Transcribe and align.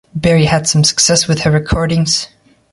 Barry 0.15 0.45
had 0.45 0.67
some 0.67 0.83
success 0.83 1.27
with 1.27 1.41
her 1.41 1.51
recordings. 1.51 2.27